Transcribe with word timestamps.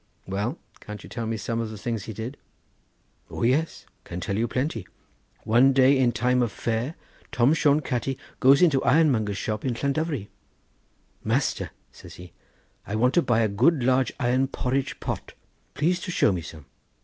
Well, 0.25 0.57
can't 0.79 1.03
you 1.03 1.09
tell 1.11 1.27
me 1.27 1.37
some 1.37 1.59
of 1.61 1.69
the 1.69 1.77
things 1.77 2.05
he 2.05 2.11
did?" 2.13 2.35
"O 3.29 3.43
yes, 3.43 3.85
can 4.03 4.19
tell 4.19 4.35
you 4.35 4.47
plenty. 4.47 4.87
One 5.43 5.73
day 5.73 5.95
in 5.95 6.11
time 6.11 6.41
of 6.41 6.51
fair 6.51 6.95
Tom 7.31 7.53
Shone 7.53 7.81
Catti 7.83 8.17
goes 8.39 8.63
into 8.63 8.83
ironmonger's 8.83 9.37
shop 9.37 9.63
in 9.63 9.75
Llandovery. 9.75 10.29
'Master,' 11.23 11.69
says 11.91 12.15
he, 12.15 12.33
'I 12.87 12.95
want 12.95 13.13
to 13.13 13.21
buy 13.21 13.41
a 13.41 13.47
good 13.47 13.83
large 13.83 14.11
iron 14.19 14.47
porridge 14.47 14.99
pot; 14.99 15.33
please 15.75 15.99
to 15.99 16.09
show 16.09 16.31
me 16.31 16.41
some. 16.41 16.65